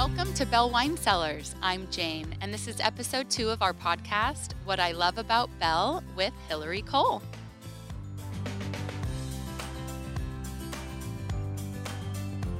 [0.00, 1.54] Welcome to Bell Wine Cellars.
[1.60, 6.02] I'm Jane, and this is episode two of our podcast, What I Love About Bell
[6.16, 7.20] with Hillary Cole.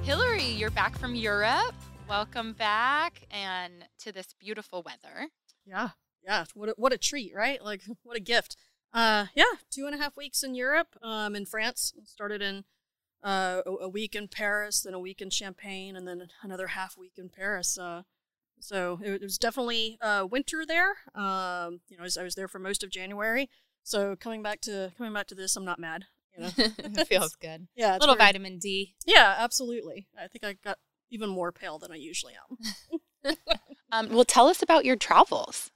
[0.03, 1.73] Hillary, you're back from Europe.
[2.07, 5.29] Welcome back and to this beautiful weather.
[5.65, 5.89] Yeah,
[6.23, 6.45] yeah.
[6.53, 7.65] What a, what a treat, right?
[7.65, 8.55] Like what a gift.
[8.93, 10.95] Uh, yeah, two and a half weeks in Europe.
[11.03, 12.65] Um, in France, started in
[13.23, 16.97] uh, a, a, week in Paris, then a week in Champagne, and then another half
[16.97, 17.77] week in Paris.
[17.79, 18.03] Uh,
[18.61, 20.97] so it, it, was definitely uh, winter there.
[21.15, 23.51] Um, you know, I was, I was, there for most of January.
[23.83, 26.05] So coming back to coming back to this, I'm not mad.
[26.37, 27.69] You know, it feels good.
[27.77, 28.95] Yeah, a little very, vitamin D.
[29.07, 30.07] Yeah, absolutely.
[30.19, 30.79] I think I got
[31.11, 33.37] even more pale than I usually am.
[33.93, 35.71] um, well, tell us about your travels.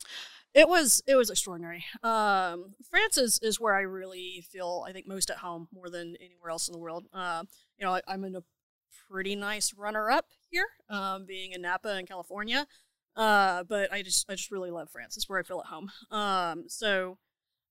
[0.54, 1.84] It was it was extraordinary.
[2.02, 6.16] Um, France is, is where I really feel I think most at home more than
[6.20, 7.06] anywhere else in the world.
[7.12, 7.42] Uh,
[7.76, 8.44] you know, I, am in a
[9.10, 12.66] pretty nice runner up here, um, being in Napa in California.
[13.16, 15.16] Uh, but I just I just really love France.
[15.16, 15.90] It's where I feel at home.
[16.10, 17.18] Um, so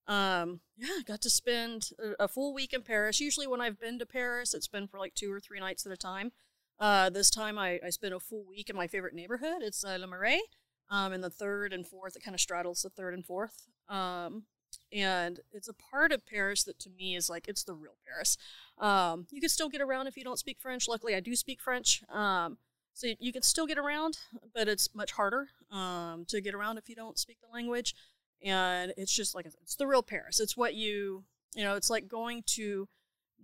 [0.08, 3.22] um, yeah, I got to spend a, a, full week in Paris.
[3.22, 5.94] Usually when I've been to Paris, it's been for like two or three nights at
[5.94, 6.34] a time.
[6.78, 9.62] Uh, this time I, I spent a full week in my favorite neighborhood.
[9.62, 10.42] It's uh, Le Marais.
[10.90, 13.68] Um, and the third and fourth, it kind of straddles the third and fourth.
[13.90, 14.44] Um,
[14.92, 18.38] and it's a part of Paris that to me is like it's the real Paris.
[18.80, 20.88] Um, you can still get around if you don't speak French.
[20.88, 22.58] Luckily, I do speak French, um,
[22.94, 24.20] so you can still get around,
[24.54, 27.96] but it's much harder um, to get around if you don't speak the language.
[28.44, 30.40] And it's just like it's the real Paris.
[30.40, 31.24] It's what you
[31.56, 31.76] you know.
[31.76, 32.88] It's like going to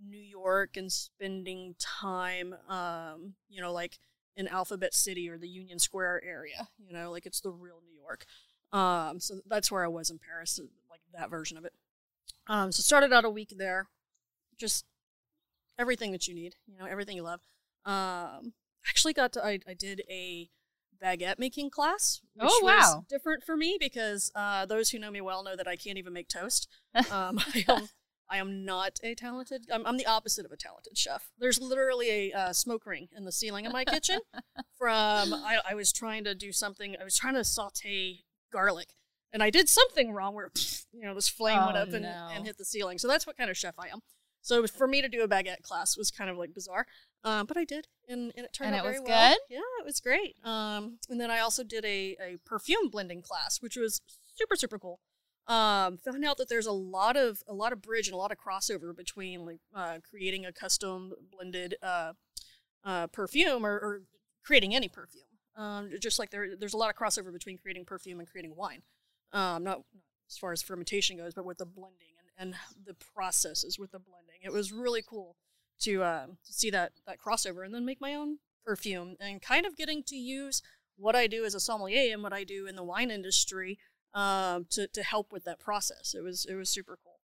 [0.06, 3.98] New York and spending time, um, you know, like
[4.40, 6.68] in Alphabet City or the Union Square area.
[6.78, 8.24] You know, like it's the real New York.
[8.72, 11.72] Um, so that's where I was in Paris, uh, like that version of it.
[12.46, 13.88] Um, so started out a week there,
[14.58, 14.84] just
[15.78, 17.40] everything that you need, you know, everything you love.
[17.84, 18.54] Um,
[18.88, 20.48] actually got to, I, I did a
[21.02, 22.20] baguette making class.
[22.38, 23.04] oh wow!
[23.08, 26.12] different for me because uh, those who know me well know that I can't even
[26.12, 26.68] make toast.
[27.10, 27.88] Um, I
[28.30, 29.66] I am not a talented.
[29.72, 31.30] I'm, I'm, the opposite of a talented chef.
[31.38, 34.20] There's literally a uh, smoke ring in the ceiling of my kitchen.
[34.78, 36.96] From I, I, was trying to do something.
[37.00, 38.20] I was trying to saute
[38.52, 38.94] garlic,
[39.32, 40.50] and I did something wrong where
[40.92, 42.28] you know this flame oh, went up and, no.
[42.32, 42.98] and, hit the ceiling.
[42.98, 44.00] So that's what kind of chef I am.
[44.42, 46.86] So for me to do a baguette class was kind of like bizarre,
[47.24, 49.32] um, but I did, and, and it turned and out it very well.
[49.32, 49.38] Good?
[49.50, 50.36] Yeah, it was great.
[50.44, 54.00] Um, and then I also did a, a perfume blending class, which was
[54.34, 55.00] super super cool
[55.50, 58.30] um, found out that there's a lot of a lot of bridge and a lot
[58.30, 62.12] of crossover between like uh, creating a custom blended uh,
[62.84, 64.02] uh, perfume or, or,
[64.44, 65.24] creating any perfume.
[65.56, 68.82] Um, just like there, there's a lot of crossover between creating perfume and creating wine.
[69.32, 69.82] Um, not
[70.30, 73.98] as far as fermentation goes, but with the blending and, and the processes with the
[73.98, 74.38] blending.
[74.42, 75.36] It was really cool
[75.80, 79.66] to, uh, to see that that crossover and then make my own perfume and kind
[79.66, 80.62] of getting to use
[80.96, 83.78] what I do as a sommelier and what I do in the wine industry
[84.14, 86.14] um, to to help with that process.
[86.16, 87.20] It was it was super cool.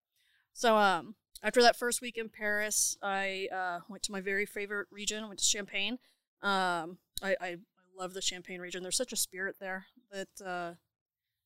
[0.53, 4.87] So um, after that first week in Paris, I uh, went to my very favorite
[4.91, 5.23] region.
[5.23, 5.99] I went to Champagne.
[6.41, 7.57] Um, I, I, I
[7.95, 8.81] love the Champagne region.
[8.83, 10.73] There's such a spirit there that uh,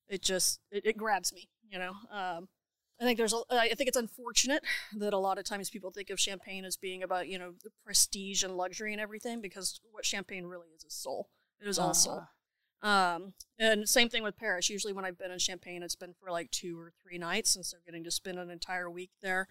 [0.08, 1.48] it just it, it, grabs me.
[1.68, 1.94] You know.
[2.10, 2.48] Um,
[3.00, 4.62] I think there's a, I think it's unfortunate
[4.96, 7.70] that a lot of times people think of champagne as being about you know the
[7.84, 11.28] prestige and luxury and everything because what champagne really is is soul.
[11.60, 12.24] It is all soul.
[12.82, 14.68] Um, and same thing with Paris.
[14.68, 17.64] Usually, when I've been in Champagne, it's been for like two or three nights, and
[17.64, 19.46] so getting to spend an entire week there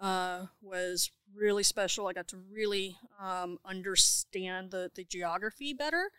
[0.00, 2.06] uh, was really special.
[2.06, 6.10] I got to really um, understand the the geography better.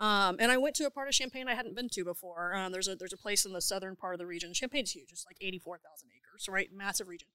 [0.00, 2.54] Um, and I went to a part of Champagne I hadn't been to before.
[2.54, 4.52] Um, there's a there's a place in the southern part of the region.
[4.54, 6.68] Champagne's huge; it's like eighty four thousand acres, right?
[6.72, 7.28] Massive region.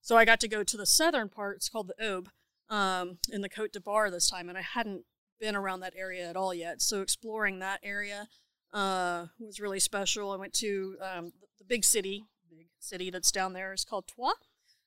[0.00, 1.56] So I got to go to the southern part.
[1.56, 2.28] It's called the Aube
[2.74, 5.04] um, in the Côte de Bar this time, and I hadn't
[5.42, 6.80] been around that area at all yet.
[6.80, 8.28] So exploring that area
[8.72, 10.30] uh, was really special.
[10.30, 14.34] I went to um, the big city, big city that's down there is called Troyes.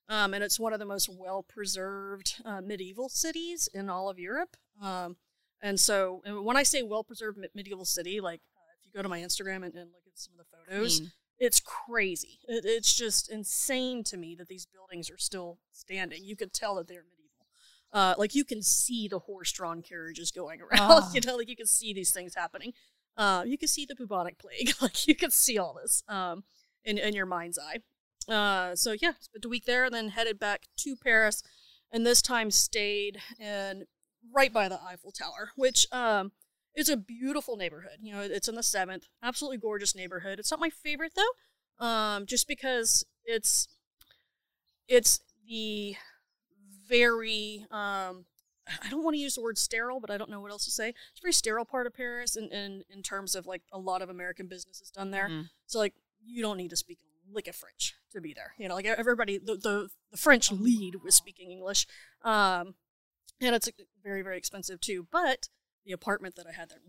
[0.08, 4.18] Um, and it's one of the most well preserved uh, medieval cities in all of
[4.18, 4.56] Europe.
[4.82, 5.18] Um,
[5.62, 9.02] and so, and when I say well preserved medieval city, like uh, if you go
[9.02, 11.08] to my Instagram and, and, look at some of the photos, mm.
[11.40, 12.40] it's crazy.
[12.48, 16.24] It, it's just insane to me that these buildings are still standing.
[16.24, 17.25] You could tell that they're medieval
[17.96, 20.92] uh, like you can see the horse-drawn carriages going around.
[20.92, 21.12] Oh.
[21.14, 22.74] You know, like you can see these things happening.
[23.16, 24.74] Uh, you can see the bubonic plague.
[24.82, 26.44] like you can see all this um,
[26.84, 27.80] in in your mind's eye.
[28.32, 31.42] Uh, so yeah, spent a week there, and then headed back to Paris,
[31.90, 33.86] and this time stayed in
[34.36, 36.34] right by the Eiffel Tower, which um,
[36.76, 38.00] is a beautiful neighborhood.
[38.02, 40.38] You know, it's in the seventh, absolutely gorgeous neighborhood.
[40.38, 43.70] It's not my favorite though, um, just because it's
[44.90, 45.96] it's the
[46.88, 48.26] very um,
[48.84, 50.72] I don't want to use the word sterile, but I don't know what else to
[50.72, 50.90] say.
[50.90, 54.02] It's a very sterile part of Paris, in in, in terms of like a lot
[54.02, 55.30] of American business is done there.
[55.30, 55.50] Mhm.
[55.68, 55.94] So like
[56.26, 58.54] you don't need to speak a lick of French to be there.
[58.58, 61.86] You know, like everybody, the the, the French lead was speaking English,
[62.24, 62.76] um,
[63.42, 63.70] and it's
[64.04, 65.08] very very expensive too.
[65.12, 65.50] But
[65.86, 66.80] the apartment that I had there,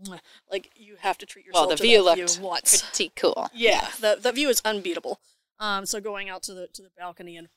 [0.49, 2.81] like you have to treat yourself Well, the to view looked view once.
[2.81, 3.49] pretty cool.
[3.53, 5.19] Yeah, the the view is unbeatable.
[5.59, 7.49] Um, so going out to the to the balcony and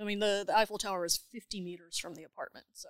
[0.00, 2.88] I mean the the Eiffel Tower is 50 meters from the apartment, so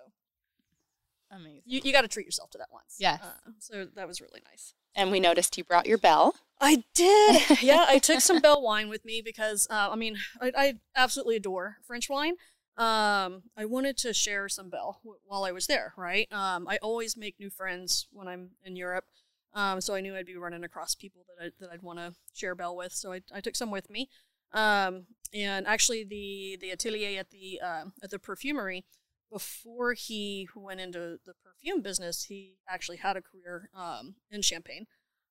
[1.31, 1.63] Amazing.
[1.65, 2.97] you you got to treat yourself to that once.
[2.99, 3.21] Yes.
[3.23, 4.75] Uh, so that was really nice.
[4.95, 6.35] And we noticed you brought your bell.
[6.61, 7.43] I did.
[7.63, 11.37] yeah, I took some Bell wine with me because uh, I mean I, I absolutely
[11.37, 12.35] adore French wine.
[12.77, 15.93] Um, I wanted to share some Bell w- while I was there.
[15.97, 16.31] Right.
[16.33, 19.05] Um, I always make new friends when I'm in Europe.
[19.55, 22.15] Um, so I knew I'd be running across people that I that I'd want to
[22.35, 22.93] share Bell with.
[22.93, 24.09] So I, I took some with me.
[24.53, 28.84] Um, and actually the the atelier at the uh, at the perfumery
[29.32, 34.87] before he went into the perfume business, he actually had a career um, in Champagne.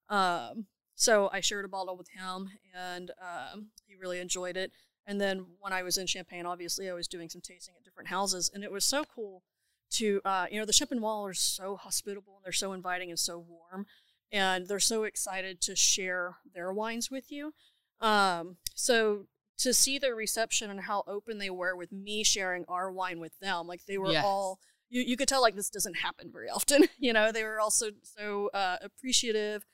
[0.10, 0.66] Um,
[0.96, 4.72] so I shared a bottle with him, and um, he really enjoyed it.
[5.06, 8.10] And then when I was in Champagne, obviously I was doing some tasting at different
[8.10, 9.44] houses, and it was so cool
[9.92, 13.38] to uh, you know the Champenois are so hospitable and they're so inviting and so
[13.38, 13.86] warm,
[14.32, 17.54] and they're so excited to share their wines with you.
[18.00, 19.28] Um, so
[19.62, 23.38] to see their reception and how open they were with me sharing our wine with
[23.40, 24.26] them, like they were Yes.
[24.26, 24.60] all
[24.90, 26.86] you, you could tell like this doesn't happen very often.
[27.00, 29.66] you know, they were also so uh, appreciative.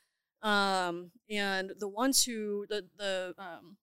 [0.42, 3.76] Um, and the ones who the the um,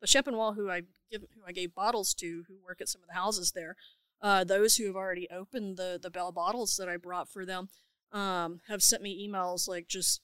[0.00, 3.08] the Champenois who I give who I gave bottles to who work at some of
[3.08, 3.76] the houses there,
[4.20, 7.68] uh, those who have already opened the the Bell bottles that I brought for them,
[8.12, 10.20] um, have sent me emails like just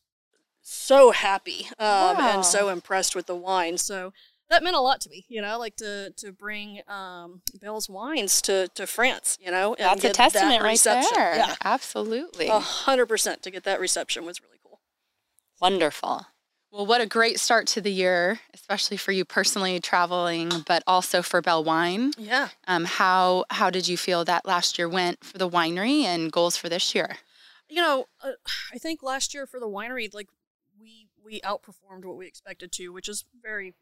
[0.61, 2.29] so happy um, Wow.
[2.37, 3.79] and so impressed with the wine.
[3.79, 4.13] So
[4.51, 8.41] that meant a lot to me, you know, like to to bring um, Bell's wines
[8.43, 9.75] to to France, you know.
[9.75, 11.11] and That's a get that testament right reception.
[11.15, 11.37] there.
[11.37, 12.49] Yeah, Absolutely.
[12.49, 14.81] a hundred percent to get that reception was really cool.
[15.61, 16.27] Wonderful.
[16.71, 21.23] Well, what a great start to the year, especially for you personally traveling, but also
[21.23, 22.13] for Bell Wine.
[22.19, 22.49] Yeah.
[22.67, 26.57] Um, how how did you feel that last year went for the winery and goals
[26.57, 27.17] for this year?
[27.71, 28.31] you know, uh,
[28.73, 30.29] I think last year for the winery, like
[30.81, 33.75] we we outperformed what we expected to, which is very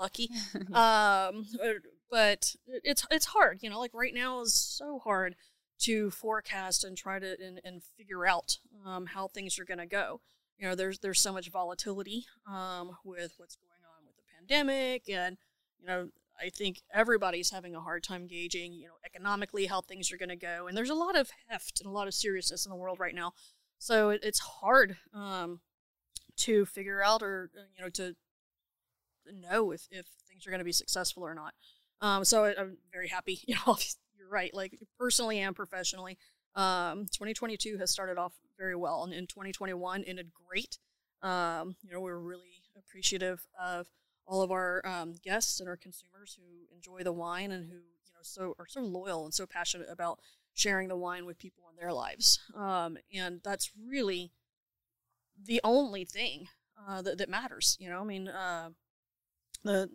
[0.00, 0.30] lucky.
[0.72, 1.78] um, uh,
[2.10, 3.78] but it's it's hard, you know.
[3.78, 5.36] Like right now is so hard
[5.80, 9.86] to forecast and try to and, and figure out um, how things are going to
[9.86, 10.20] go.
[10.58, 15.08] You know, there's there's so much volatility um, with what's going on with the pandemic,
[15.08, 15.36] and
[15.80, 16.08] you know,
[16.40, 20.30] I think everybody's having a hard time gauging, you know, economically how things are going
[20.30, 20.66] to go.
[20.66, 23.14] And there's a lot of heft and a lot of seriousness in the world right
[23.14, 23.32] now,
[23.78, 25.60] so it, it's hard um,
[26.38, 28.16] to figure out or you know to
[29.32, 31.54] know if if things are going to be successful or not.
[32.00, 33.40] Um, so I, I'm very happy.
[33.46, 33.76] You know,
[34.18, 34.52] you're right.
[34.54, 36.18] Like personally and professionally,
[36.54, 40.78] um, 2022 has started off very well, and in 2021 ended great.
[41.22, 43.86] Um, you know, we're really appreciative of
[44.26, 48.12] all of our um, guests and our consumers who enjoy the wine and who you
[48.14, 50.20] know so are so loyal and so passionate about
[50.54, 52.38] sharing the wine with people in their lives.
[52.54, 54.32] Um, and that's really
[55.42, 56.46] the only thing
[56.88, 57.76] uh, that, that matters.
[57.80, 58.70] You know, I mean, uh,
[59.64, 59.90] the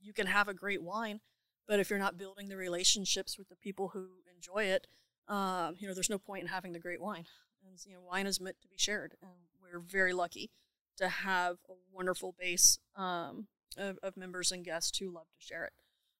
[0.00, 1.20] you can have a great wine,
[1.68, 4.86] but if you're not building the relationships with the people who enjoy it,
[5.28, 7.26] um, you know, there's no point in having the great wine.
[7.66, 9.30] And you know, wine is meant to be shared, and
[9.62, 10.50] we're very lucky
[10.96, 15.64] to have a wonderful base um, of, of members and guests who love to share
[15.64, 15.72] it.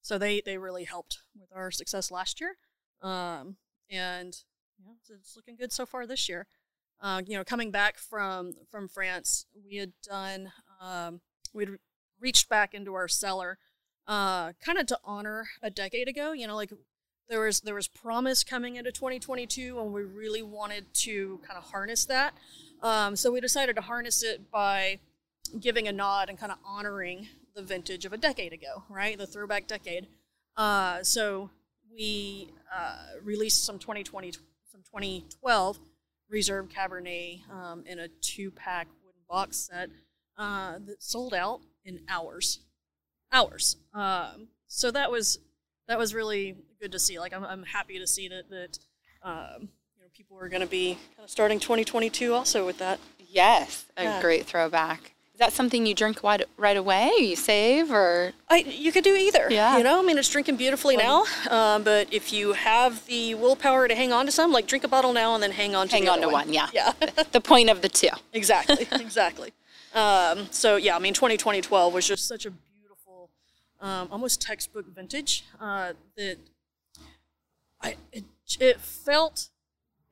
[0.02, 2.56] So they they really helped with our success last year,
[3.02, 3.56] um,
[3.90, 4.36] and
[4.78, 6.46] you know, it's, it's looking good so far this year.
[7.02, 11.20] Uh, you know, coming back from from France, we had done um,
[11.52, 11.78] we'd
[12.20, 13.58] reached back into our cellar,
[14.06, 16.32] uh, kind of to honor a decade ago.
[16.32, 16.72] You know, like
[17.28, 21.70] there was there was promise coming into 2022, and we really wanted to kind of
[21.70, 22.34] harness that.
[22.82, 24.98] Um, so we decided to harness it by
[25.58, 29.18] giving a nod and kind of honoring the vintage of a decade ago, right?
[29.18, 30.06] The throwback decade.
[30.56, 31.50] Uh, so
[31.92, 35.78] we uh, released some 2020, some 2012
[36.28, 39.90] Reserve Cabernet um, in a two pack wooden box set
[40.38, 42.60] uh, that sold out in hours.
[43.32, 43.76] Hours.
[43.94, 45.38] Um, so that was
[45.88, 47.18] that was really good to see.
[47.18, 48.78] Like I'm, I'm happy to see that that
[49.22, 52.98] um, you know people are going to be kind of starting 2022 also with that.
[53.28, 54.20] Yes, a Yeah.
[54.20, 55.12] great throwback.
[55.32, 57.10] Is that something you drink right, right away?
[57.18, 58.32] You save or?
[58.50, 59.46] I, you could do either.
[59.50, 59.78] Yeah.
[59.78, 61.24] You know, I mean, it's drinking beautifully now.
[61.48, 64.88] Um, but if you have the willpower to hang on to some, like drink a
[64.88, 66.68] bottle now and then hang on to Hang on to one, yeah.
[66.74, 66.92] Yeah.
[67.32, 68.08] the point of the two.
[68.34, 68.86] exactly.
[68.92, 69.52] exactly.
[69.94, 73.30] Um, so yeah, I mean, 2012 was just such a beautiful,
[73.80, 76.36] um, almost textbook vintage uh, that
[77.82, 78.24] I it,
[78.60, 79.48] it felt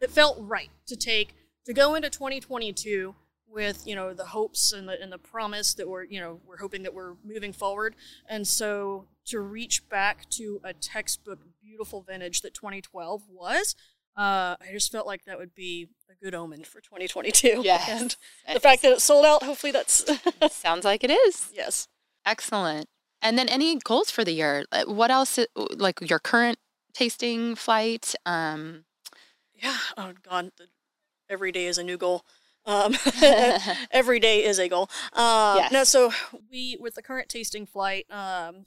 [0.00, 1.34] it felt right to take
[1.66, 3.14] to go into 2022
[3.50, 6.58] with you know the hopes and the and the promise that we're you know we're
[6.58, 7.94] hoping that we're moving forward.
[8.28, 13.76] And so to reach back to a textbook beautiful vintage that 2012 was
[14.18, 17.62] uh, I just felt like that would be a good omen for 2022.
[17.64, 17.88] Yes.
[17.88, 18.16] And
[18.54, 20.04] the fact that it sold out, hopefully that's
[20.50, 21.50] sounds like it is.
[21.54, 21.86] yes.
[22.26, 22.88] Excellent.
[23.22, 24.64] And then any goals for the year?
[24.86, 25.38] What else?
[25.56, 26.58] Like your current
[26.92, 28.14] tasting flight?
[28.26, 28.84] Um,
[29.54, 29.76] Yeah.
[29.96, 30.50] Oh God,
[31.30, 32.24] every day is a new goal.
[32.66, 32.94] Um,
[33.90, 34.90] every day is a goal.
[35.12, 35.72] Uh, Yes.
[35.72, 36.12] No, so
[36.50, 38.64] we with the current tasting flight, um,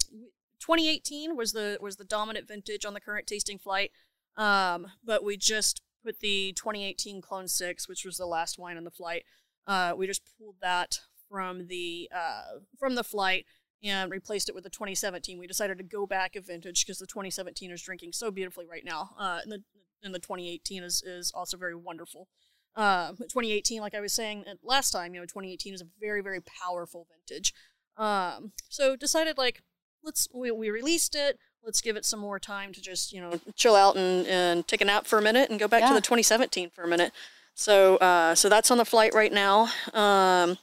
[0.59, 3.91] 2018 was the was the dominant vintage on the current tasting flight.
[4.37, 8.83] Um, but we just put the 2018 Clone Six, which was the last wine on
[8.83, 9.23] the flight.
[9.67, 13.45] Uh, we just pulled that from the uh, from the flight
[13.83, 15.39] and replaced it with the 2017.
[15.39, 18.85] We decided to go back a vintage because the 2017 is drinking so beautifully right
[18.85, 19.11] now.
[19.17, 19.63] Uh, and the
[20.03, 22.27] and the 2018 is is also very wonderful.
[22.75, 26.21] Uh, 2018, like I was saying uh, last time, you know, 2018 is a very
[26.21, 27.53] very powerful vintage.
[27.97, 29.61] Um, so decided like
[30.03, 31.37] let's we, we released it.
[31.63, 34.81] Let's give it some more time to just you know chill out and, and take
[34.81, 35.89] a nap for a minute and go back Yeah.
[35.89, 37.11] to the 2017 for a minute.
[37.53, 39.69] So uh, so that's on the flight right now.
[39.93, 40.57] Um,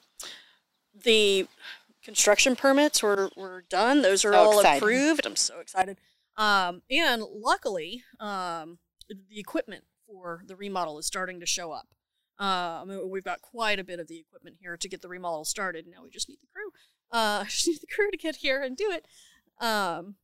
[1.05, 1.47] the
[2.03, 4.03] construction permits were, were done.
[4.03, 4.79] Those are So all exciting.
[4.83, 5.27] approved.
[5.27, 5.99] I'm so excited.
[6.37, 8.79] Um, and luckily, um,
[9.09, 11.89] the equipment for the remodel is starting to show up.
[12.39, 15.87] Um, we've got quite a bit of the equipment here to get the remodel started.
[15.87, 16.71] Now we just need the crew.
[17.11, 19.07] Uh, just need the crew to get here and do it.
[19.63, 20.15] Um,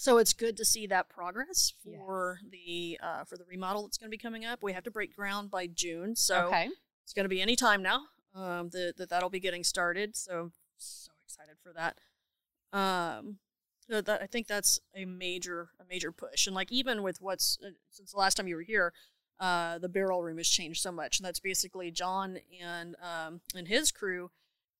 [0.00, 4.06] so it's good to see that progress for the uh, for the remodel that's going
[4.06, 4.62] to be coming up.
[4.62, 6.70] We have to break ground by June, so okay.
[7.04, 8.04] it's going to be any time now
[8.34, 10.16] um, that, that that'll be getting started.
[10.16, 11.98] So I'm so excited for that.
[12.72, 13.40] Um,
[13.90, 16.46] so that I think that's a major a major push.
[16.46, 18.94] And like even with what's uh, since the last time you were here,
[19.38, 23.68] uh, the barrel room has changed so much, and that's basically John and um, and
[23.68, 24.30] his crew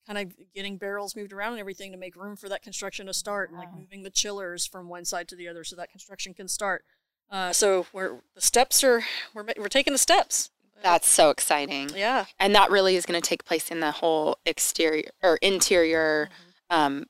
[0.06, 3.14] kind of getting barrels moved around and everything to make room for that construction to
[3.14, 6.34] start, and like moving the chillers from one side to the other so that construction
[6.34, 6.84] can start.
[7.30, 9.04] Uh, so we're the steps are
[9.34, 10.50] we're we're taking the steps.
[10.82, 11.90] That's so exciting.
[11.94, 12.24] Yeah.
[12.38, 16.30] And that really is going to take place in the whole exterior or interior,
[16.70, 17.04] um,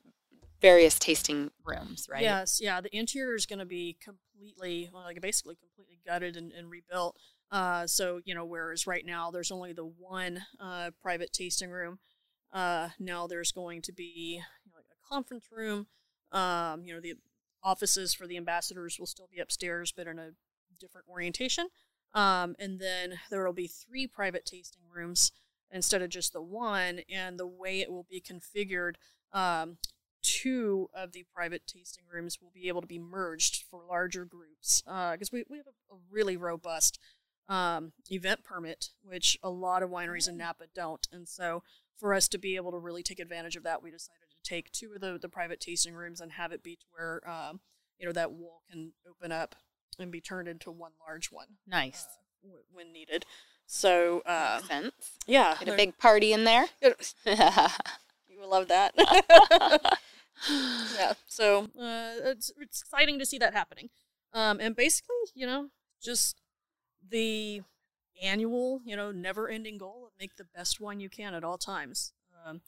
[0.60, 2.22] various tasting rooms, right?
[2.22, 2.80] Yes, yeah.
[2.80, 7.16] The interior is going to be completely, well, like basically completely gutted and, and rebuilt.
[7.52, 11.98] Uh, so you know, whereas right now there's only the one uh, private tasting room.
[12.52, 15.86] Uh, now there's going to be you know, like a conference room.
[16.32, 17.14] Um, you know, the
[17.62, 20.30] offices for the ambassadors will still be upstairs, but in a
[20.78, 21.68] different orientation.
[22.14, 25.32] Um, and then there will be three private tasting rooms
[25.70, 27.00] instead of just the one.
[27.08, 28.94] And the way it will be configured,
[29.32, 29.78] um,
[30.22, 34.82] two of the private tasting rooms will be able to be merged for larger groups
[34.84, 36.98] because we, we have a, a really robust
[37.48, 41.06] um, event permit, which a lot of wineries in Napa don't.
[41.12, 41.62] And so
[42.00, 44.72] for us to be able to really take advantage of that, we decided to take
[44.72, 47.60] two of the, the private tasting rooms and have it be to where, um,
[47.98, 49.54] you know, that wall can open up
[49.98, 52.06] and be turned into one large one Nice.
[52.42, 53.26] w- when needed.
[53.66, 54.92] So, uh, Makes sense.
[55.26, 56.66] yeah, Get a big party in there.
[56.82, 58.92] you will love that.
[60.96, 61.12] yeah.
[61.26, 63.90] So uh, it's it's exciting to see that happening.
[64.32, 65.68] Um, and basically, you know,
[66.02, 66.40] just
[67.08, 67.62] the
[68.22, 72.12] annual, you know, never-ending goal of make the best wine you can at all times.
[72.46, 72.60] Um,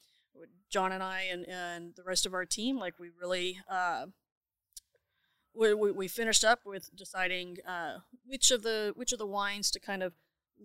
[0.71, 4.07] John and I and, and the rest of our team, like we really, uh,
[5.55, 9.71] we, we, we finished up with deciding uh, which of the which of the wines
[9.73, 10.15] to kind of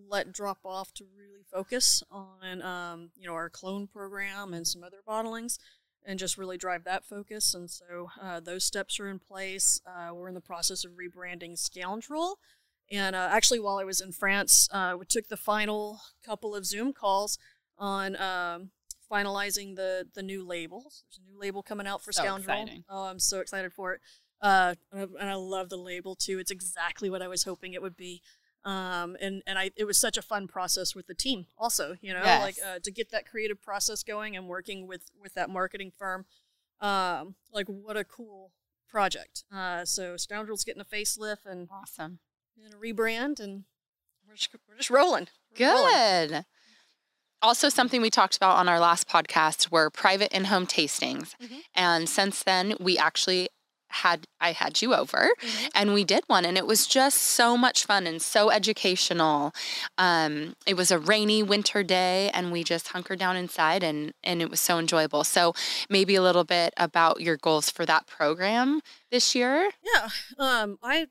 [0.07, 4.83] let drop off to really focus on um, you know our clone program and some
[4.83, 5.57] other bottlings
[6.05, 10.13] and just really drive that focus and so uh, those steps are in place uh,
[10.13, 12.39] we're in the process of rebranding scoundrel
[12.91, 16.65] and uh, actually while i was in france uh, we took the final couple of
[16.65, 17.37] zoom calls
[17.77, 18.71] on um,
[19.11, 21.03] finalizing the the new labels.
[21.09, 22.57] There's a new label coming out for So scoundrel.
[22.63, 22.83] exciting.
[22.89, 24.01] oh i'm so excited for it.
[24.41, 26.39] Uh, and I- love the label too.
[26.39, 28.21] It's exactly what i was hoping it would be.
[28.65, 32.11] Um, and and I it was such a fun process with the team also you
[32.13, 32.41] know Yes.
[32.43, 36.25] like uh, to get that creative process going and working with with that marketing firm.
[36.81, 38.51] Um, like what a cool
[38.89, 39.43] project.
[39.55, 42.19] Uh, so scoundrels getting a facelift and, Awesome.
[42.63, 43.63] And a rebrand and
[44.27, 46.27] we're just, we're just rolling We're rolling.
[46.29, 46.45] Good.
[47.41, 51.35] Also, something we talked about on our last podcast were private in home tastings.
[51.41, 51.61] Mhm.
[51.75, 53.49] And since then, we actually
[53.89, 55.69] had, I had you over Mhm.
[55.73, 59.53] and we did one and it was just so much fun and so educational.
[59.97, 64.41] Um, it was a rainy winter day and we just hunkered down inside and, and
[64.41, 65.23] it was so enjoyable.
[65.23, 65.53] So,
[65.89, 69.69] maybe a little bit about your goals for that program this year.
[69.93, 71.07] Yeah, um, I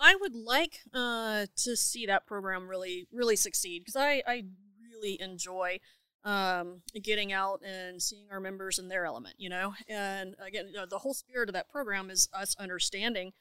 [0.00, 4.44] I would like uh, to see that program really, really succeed because I, I
[4.92, 5.78] really enjoy
[6.24, 9.74] um, getting out and seeing our members in their element, you know.
[9.88, 13.32] And again, you know, the whole spirit of that program is us understanding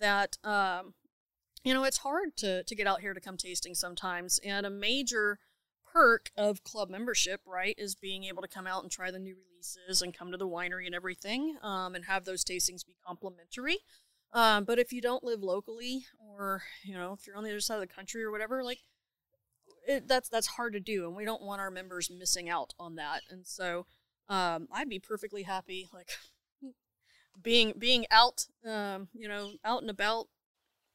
[0.00, 0.94] that, um,
[1.64, 4.70] you know, it's hard to to get out here to come tasting sometimes, and a
[4.70, 5.38] major
[5.92, 9.34] perk of club membership, right, is being able to come out and try the new
[9.50, 13.78] releases and come to the winery and everything, um, and have those tastings be complimentary.
[14.32, 17.60] Um, but if you don't live locally, or you know, if you're on the other
[17.60, 18.80] side of the country or whatever, like
[19.86, 22.96] it, that's that's hard to do, and we don't want our members missing out on
[22.96, 23.22] that.
[23.30, 23.86] And so,
[24.28, 26.10] um, I'd be perfectly happy, like
[27.42, 30.26] being being out, um, you know, out and about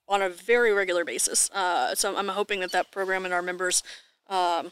[0.07, 1.49] on a very regular basis.
[1.51, 3.81] Uh, so I'm hoping that that program and our members,
[4.27, 4.71] um,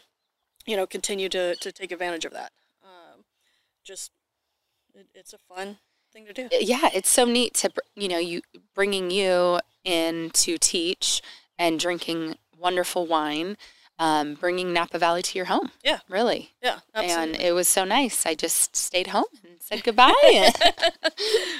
[0.66, 2.52] you know, continue to to take advantage of that.
[2.84, 3.24] Um,
[3.82, 4.12] just
[4.94, 5.78] it, it's a fun
[6.12, 6.48] thing to do.
[6.60, 8.42] Yeah, it's so neat to you know you
[8.74, 11.22] bringing you in to teach
[11.58, 13.56] and drinking wonderful wine,
[13.98, 15.70] um, bringing Napa Valley to your home.
[15.84, 16.52] Yeah, really.
[16.62, 17.34] Yeah, absolutely.
[17.34, 18.24] and it was so nice.
[18.26, 20.12] I just stayed home and said goodbye.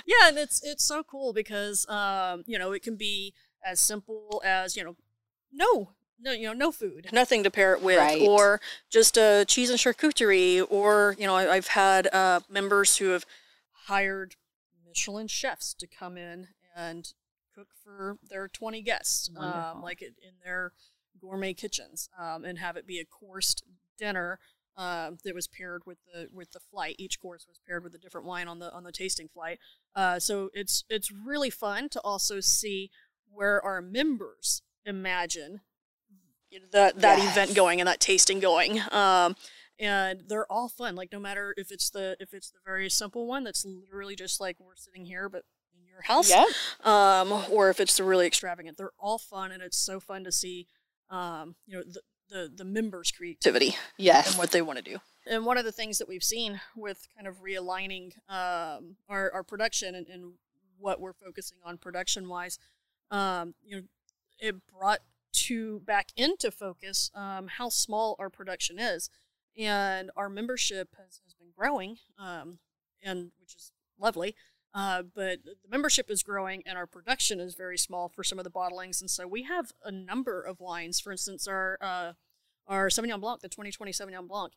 [0.06, 4.42] yeah, and it's it's so cool because um, you know it can be as simple
[4.44, 4.96] as you know
[5.52, 5.90] no
[6.24, 8.22] no, you know, no food, nothing to pair it with, Right.
[8.22, 13.08] or just a cheese and charcuterie, or you know, I, I've had uh, members who
[13.08, 13.26] have
[13.86, 14.36] hired
[14.92, 17.14] Michelin chefs to come in and
[17.54, 20.72] cook for their twenty guests, um, like it, in their
[21.18, 23.64] gourmet kitchens, um, and have it be a coursed
[23.98, 24.38] dinner.
[24.74, 26.96] Um, that was paired with the with the flight.
[26.98, 29.58] Each course was paired with a different wine on the on the tasting flight.
[29.94, 32.90] Uh, so it's it's really fun to also see
[33.30, 35.60] where our members imagine
[36.70, 37.32] that that Yes.
[37.32, 38.80] event going and that tasting going.
[38.90, 39.36] Um,
[39.78, 40.94] and they're all fun.
[40.94, 44.40] Like no matter if it's the if it's the very simple one that's literally just
[44.40, 46.44] like we're sitting here, but in your house, yeah.
[46.84, 48.76] um, or if it's the really extravagant.
[48.76, 50.66] They're all fun, and it's so fun to see,
[51.10, 52.00] um, you know, the
[52.32, 54.30] the, the members' creativity Yes.
[54.30, 54.98] and what they want to do.
[55.26, 59.42] And one of the things that we've seen with kind of realigning um, our, our
[59.44, 60.32] production and, and
[60.78, 62.58] what we're focusing on production wise,
[63.10, 63.82] um, you know,
[64.40, 65.00] it brought
[65.32, 69.08] to back into focus um, how small our production is,
[69.56, 72.58] and our membership has, has been growing, um,
[73.02, 74.34] and which is lovely.
[74.74, 78.44] Uh, but the membership is growing and our production is very small for some of
[78.44, 80.98] the bottlings, and so we have a number of wines.
[80.98, 82.12] For instance, our uh,
[82.66, 84.54] our Sauvignon Blanc, the 2020 Sauvignon Blanc,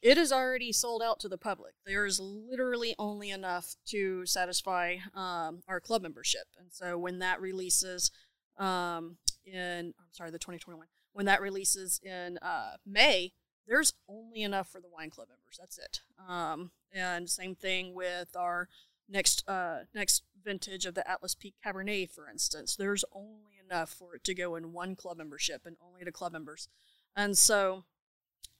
[0.00, 1.74] it is already sold out to the public.
[1.84, 7.38] There is literally only enough to satisfy um, our club membership, and so when that
[7.38, 8.10] releases
[8.58, 13.32] um, in, I'm sorry, the 2021, when that releases in uh, May,
[13.66, 15.58] there's only enough for the wine club members.
[15.58, 16.00] That's it.
[16.28, 18.68] Um, and same thing with our
[19.08, 22.76] next uh, next vintage of the Atlas Peak Cabernet, for instance.
[22.76, 26.32] There's only enough for it to go in one club membership and only to club
[26.32, 26.68] members.
[27.14, 27.84] And so,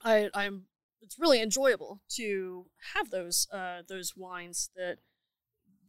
[0.02, 0.66] I, I'm
[1.00, 4.98] it's really enjoyable to have those uh, those wines that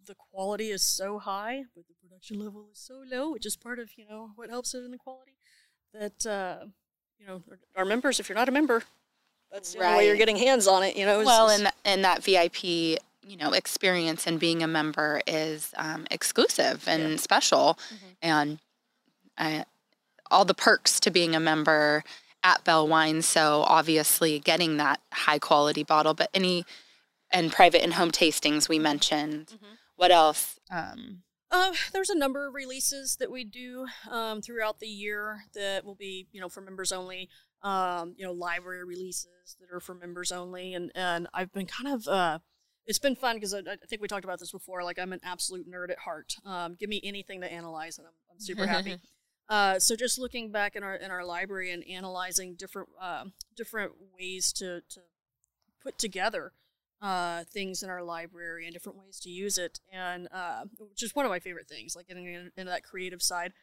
[0.06, 3.80] the quality is so high, but the production level is so low, which is part
[3.80, 5.38] of you know what helps it in the quality.
[5.94, 6.66] That uh,
[7.20, 8.84] you know our, our members, if you're not a member,
[9.54, 10.98] that's the only way you're getting hands on it.
[10.98, 12.64] You know, Well, is- and and that VIP,
[13.26, 17.16] you know, experience and being a member is um, exclusive and Yeah.
[17.18, 18.16] special, Mhm.
[18.22, 18.60] and
[19.38, 19.64] uh,
[20.30, 22.04] all the perks to being a member
[22.44, 23.22] at Bell Wine.
[23.22, 26.66] So obviously, getting that high quality bottle, but any
[27.32, 29.48] and private and home tastings we mentioned.
[29.48, 29.78] Mhm.
[29.96, 30.60] What else?
[30.70, 35.86] Um, Uh, there's a number of releases that we do um, throughout the year that
[35.86, 37.30] will be, you know, for members only.
[37.64, 41.94] Um, you know, library releases that are for members only, and and I've been kind
[41.94, 42.08] of.
[42.08, 42.40] Uh,
[42.86, 44.84] it's been fun because I, I think we talked about this before.
[44.84, 46.36] Like I'm an absolute nerd at heart.
[46.46, 48.98] Um, give me anything to analyze, and I'm, I'm super happy.
[49.50, 53.26] Uh, so just looking back in our in our library and analyzing different uh,
[53.58, 55.02] different ways to to
[55.82, 56.54] put together
[57.02, 61.14] uh, things in our library and different ways to use it, and uh, which is
[61.14, 63.54] one of my favorite things, like getting in- into that creative side.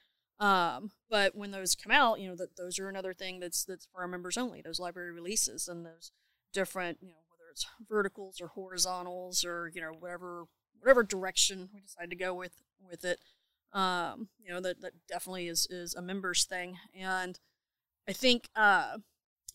[0.40, 3.86] Um, but when those come out, you know that those are another thing that's that's
[3.86, 4.62] for our members only.
[4.62, 6.12] Those library releases and those
[6.52, 10.44] different, you know, whether it's verticals or horizontals or you know whatever
[10.78, 13.20] whatever direction we decide to go with with it.
[13.72, 17.38] Um, you know that that definitely is is a members thing, and
[18.08, 18.96] I think uh,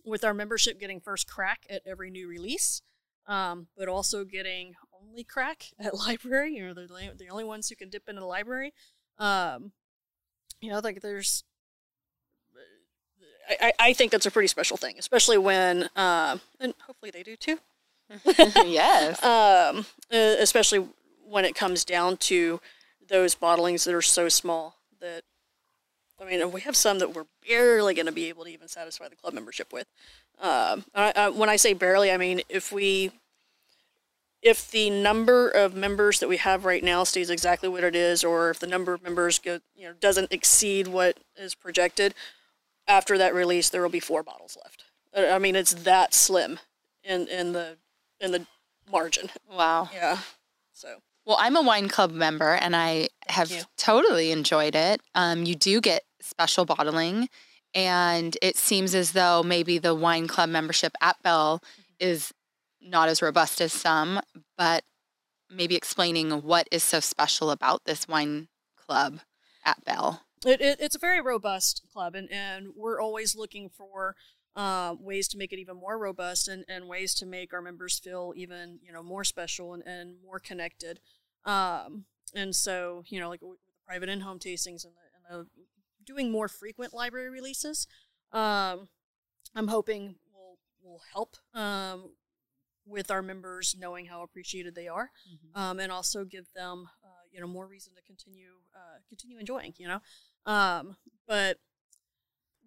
[0.06, 2.84] with our membership getting first crack at every new release,
[3.28, 6.54] um, but also getting only crack at library.
[6.54, 8.71] You know, they're the only ones who can dip into the library.
[9.17, 9.71] Um,
[10.65, 11.43] you know, like there's.
[13.49, 17.23] I, I- I think that's a pretty special thing, especially when, uh, and hopefully they
[17.23, 17.60] do too.
[18.65, 19.21] yes.
[19.23, 20.88] Um, uh, especially
[21.28, 22.60] when it comes down to
[23.08, 25.23] those bottlings that are so small that
[26.21, 29.10] I mean, we have some that we're barely going to be able to even satisfy
[29.10, 29.86] the club membership with.
[30.39, 33.12] Um, I, I, when I say barely, I mean if we,
[34.45, 38.23] if the number of members that we have right now stays exactly what it is,
[38.23, 42.13] or if the number of members go, you know, doesn't exceed what is projected,
[42.88, 44.84] after that release, there will be four bottles left.
[45.17, 46.60] Uh, I mean, it's that slim
[47.03, 47.77] in in the
[48.19, 48.45] in the
[48.89, 49.31] margin.
[49.51, 49.89] Wow.
[49.91, 50.19] Yeah.
[50.71, 50.99] So.
[51.25, 55.01] Well, I'm a wine club member and I have totally enjoyed it.
[55.15, 57.29] Um, you do get special bottling,
[57.73, 61.63] and it seems as though maybe the wine club membership at Bell
[61.99, 62.31] is
[62.86, 64.19] not as robust as some,
[64.58, 64.84] but
[65.50, 69.19] maybe explaining what is so special about this wine club
[69.63, 70.21] at Bell.
[70.45, 74.15] It, it, it's a very robust club, and, and we're always looking for
[74.56, 78.00] uh, ways to make it even more robust and, and ways to make our members
[78.00, 81.00] feel even you know more special and, and more connected.
[81.45, 85.48] Um, and so you know like the private in-home tastings and the, and the
[86.06, 87.88] doing more frequent library releases,
[88.32, 88.88] um,
[89.56, 92.12] I'm hoping will will help um,
[92.86, 95.12] with our members knowing how appreciated they are,
[95.56, 99.74] um, and also give them uh, you know more reason to continue uh, continue enjoying.
[99.78, 100.00] You know,
[100.45, 100.95] um,
[101.28, 101.58] but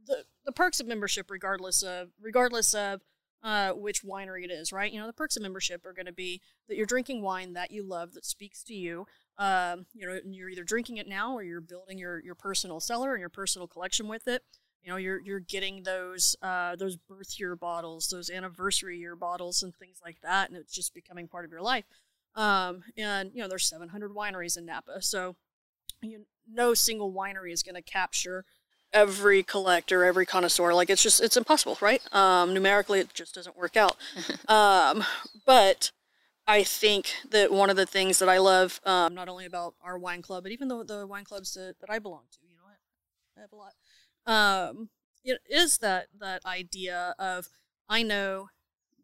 [0.07, 3.03] the the perks of membership, regardless of regardless of
[3.43, 4.93] uh, which winery it is, right?
[4.93, 7.71] You know, the perks of membership are going to be that you're drinking wine that
[7.71, 9.07] you love that speaks to you.
[9.39, 12.81] Um, you know, and you're either drinking it now or you're building your your personal
[12.81, 14.43] cellar and your personal collection with it.
[14.83, 19.63] You know, you're you're getting those uh, those birth year bottles, those anniversary year bottles,
[19.63, 21.85] and things like that, and it's just becoming part of your life.
[22.35, 25.37] Um, and you know, there's 700 wineries in Napa, so
[26.03, 28.45] you, no single winery is going to capture
[28.93, 30.73] every collector, every connoisseur.
[30.75, 32.03] Like it's just it's impossible, right?
[32.15, 33.97] Um, numerically, it just doesn't work out.
[34.49, 35.05] um,
[35.45, 35.91] but
[36.47, 39.99] I think that one of the things that I love, um, not only about our
[39.99, 42.63] wine club, but even the the wine clubs that, that I belong to, you know,
[42.67, 43.75] I, I have a lot.
[44.29, 44.91] Um,
[45.25, 47.49] it is that that idea of
[47.89, 48.51] I know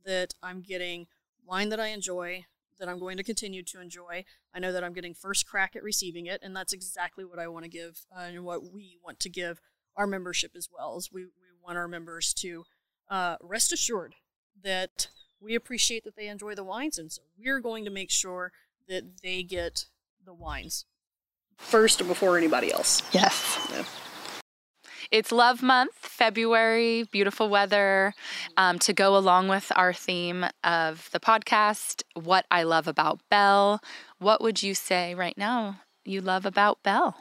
[0.05, 1.07] that I'm getting
[1.45, 2.45] wine that I enjoy,
[2.79, 4.25] that I'm going to continue to enjoy.
[4.55, 7.49] I know that I'm getting first crack at receiving it, and that's exactly what I
[7.49, 9.61] want to give uh, and what we want to give
[9.97, 10.99] our membership as well.
[10.99, 11.31] Is we we
[11.65, 12.65] want our members to
[13.09, 14.15] uh, rest assured
[14.63, 15.09] that
[15.41, 18.53] we appreciate that they enjoy the wines, and so we're going to make sure
[18.89, 19.87] that they get
[20.25, 20.85] the wines
[21.57, 23.03] first before anybody else.
[23.13, 23.69] Yes.
[23.73, 23.85] Yeah.
[25.11, 28.15] It's Love Month, February, beautiful weather.
[28.57, 33.81] Um, to go along with our theme of the podcast, What I Love About Bell.
[34.19, 37.17] What would you say right now you love about Bell?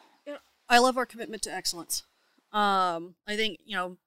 [0.70, 2.04] I love our commitment to excellence.
[2.52, 3.98] Um, I think you know,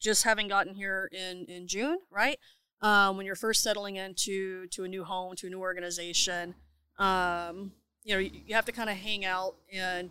[0.00, 2.38] just having gotten here in in June, right?
[2.80, 6.54] Um, when you're first settling into to a new home, to a new organization,
[6.98, 7.72] um,
[8.04, 10.10] you know, you, you have to kind of hang out and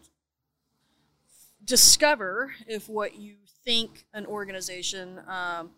[1.64, 5.72] discover if what you think an organization, um,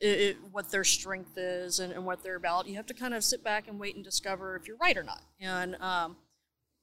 [0.00, 2.68] it, it, what their strength is and, and what they're about.
[2.68, 5.02] You have to kind of sit back and wait and discover if you're right or
[5.02, 5.22] not.
[5.40, 6.16] And um,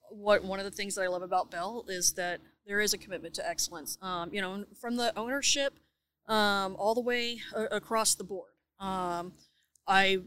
[0.10, 2.98] what one of the things that I love about Bell is that there is a
[2.98, 3.98] commitment to excellence.
[4.02, 5.74] Um, you know, from the ownership
[6.28, 8.52] um, all the way a- across the board.
[8.80, 9.34] Um,
[9.88, 10.20] I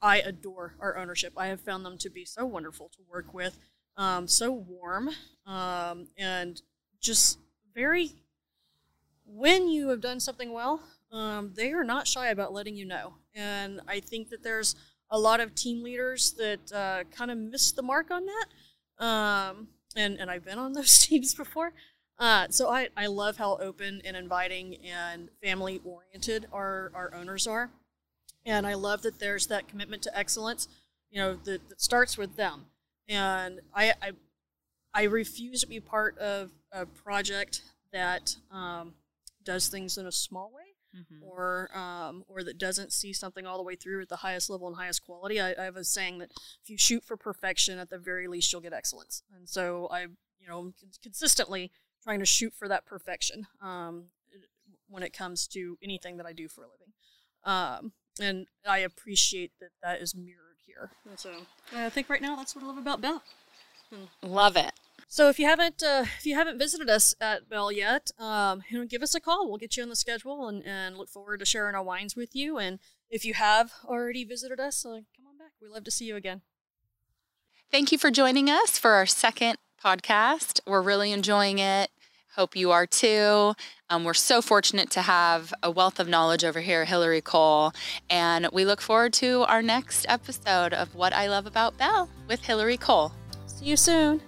[0.00, 1.32] I adore our ownership.
[1.36, 3.56] I have found them to be so wonderful to work with,
[3.96, 5.10] um, so warm,
[5.46, 6.60] and
[7.02, 7.38] just
[7.74, 8.12] very.
[9.26, 13.14] When you have done something well, um, they are not shy about letting you know.
[13.34, 14.74] And I think that there's
[15.10, 19.04] a lot of team leaders that uh, kind of miss the mark on that.
[19.04, 21.72] Um, and, and I've been on those teams before.
[22.18, 27.46] Uh, so I, I love how open and inviting and family oriented our, our owners
[27.46, 27.70] are.
[28.44, 30.68] And I love that there's that commitment to excellence,
[31.10, 32.66] you know, that, that starts with them.
[33.08, 34.12] And I, I,
[34.94, 38.94] I refuse to be part of a project that um,
[39.44, 40.62] does things in a small way
[40.94, 41.24] Mm-hmm.
[41.24, 44.66] or um, or that doesn't see something all the way through at the highest level
[44.68, 45.40] and highest quality.
[45.40, 46.28] I, I have a saying that
[46.62, 49.22] if you shoot for perfection, at the very least you'll get excellence.
[49.34, 51.72] And so I, you know, I'm consistently
[52.04, 54.08] trying to shoot for that perfection um,
[54.90, 56.92] when it comes to anything that I do for a living.
[57.44, 60.90] Um, and I appreciate that that is mirrored here.
[61.08, 61.30] And so
[61.74, 63.22] I think right now that's what I love about Bell.
[64.22, 64.72] Love it.
[65.12, 68.78] So if you haven't uh, if you haven't visited us at Bell yet, um, you
[68.78, 69.46] know, give us a call.
[69.46, 72.34] We'll get you on the schedule and, and look forward to sharing our wines with
[72.34, 72.56] you.
[72.56, 72.78] And
[73.10, 75.52] if you have already visited us, uh, come on back.
[75.60, 76.40] We love to see you again.
[77.70, 80.60] Thank you for joining us for our second podcast.
[80.66, 81.90] We're really enjoying it.
[82.36, 83.52] Hope you are too.
[83.90, 87.72] Um, we're so fortunate to have a wealth of knowledge over here, Hillary Cole,
[88.08, 92.46] and we look forward to our next episode of What I Love About Bell with
[92.46, 93.12] Hillary Cole.
[93.44, 94.22] See you soon.